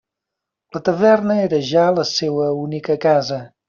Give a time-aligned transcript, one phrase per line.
[0.77, 3.45] La taverna era ja la seua única casa.